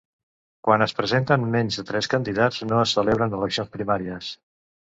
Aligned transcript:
Quan 0.67 0.83
es 0.85 0.95
presenten 1.01 1.45
menys 1.57 1.77
de 1.81 1.85
tres 1.91 2.09
candidats, 2.15 2.63
no 2.73 2.81
se 2.81 2.99
celebren 3.01 3.39
eleccions 3.43 3.73
primàries. 3.79 4.35